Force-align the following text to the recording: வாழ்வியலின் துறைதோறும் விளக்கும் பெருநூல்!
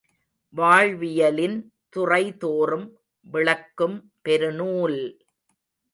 வாழ்வியலின் 0.53 1.57
துறைதோறும் 1.95 2.87
விளக்கும் 3.25 3.97
பெருநூல்! 4.21 4.99